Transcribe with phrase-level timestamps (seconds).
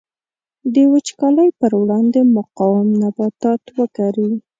[0.73, 4.29] د وچکالۍ پر وړاندې مقاوم نباتات وکري.